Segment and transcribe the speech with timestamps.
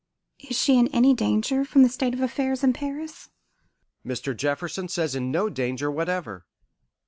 [0.39, 3.29] "Is she in any danger from the state of affairs in Paris?"
[4.03, 4.35] "Mr.
[4.35, 6.47] Jefferson says in no danger whatever.